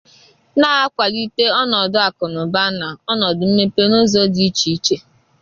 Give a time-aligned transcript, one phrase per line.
[0.59, 4.95] na-akwàlite ọnọdụ akụnụba na ọnọdụ mmepe n'ụzọ dị iche iche.